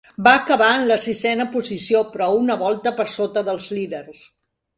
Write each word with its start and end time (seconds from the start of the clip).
Va 0.27 0.31
acabar 0.37 0.69
en 0.77 0.85
la 0.91 0.95
sisena 1.03 1.45
posició 1.55 2.01
però 2.15 2.31
a 2.31 2.39
una 2.45 2.57
volta 2.63 2.95
per 3.01 3.07
sota 3.19 3.45
dels 3.53 3.71
líders. 3.79 4.27